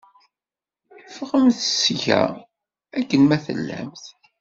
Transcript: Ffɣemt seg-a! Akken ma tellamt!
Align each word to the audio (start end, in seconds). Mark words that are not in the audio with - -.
Ffɣemt 1.15 1.59
seg-a! 1.81 2.23
Akken 2.97 3.21
ma 3.25 3.37
tellamt! 3.45 4.05